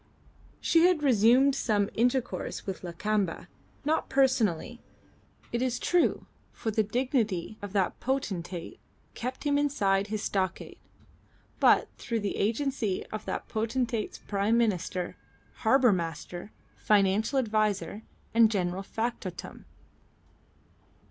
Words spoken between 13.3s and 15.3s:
potentate's prime minister,